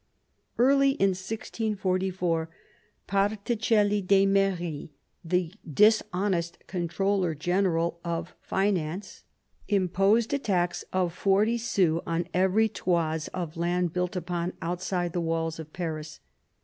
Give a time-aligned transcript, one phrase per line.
[0.57, 2.49] Early in 1644
[3.07, 4.89] Particelli d'Emery,
[5.23, 9.21] the dishonest con troller general of finance,
[9.67, 15.21] imposed a tax of forty sous on every toise of land built upon, outside the
[15.21, 15.71] walls of.
[15.71, 16.19] Paris.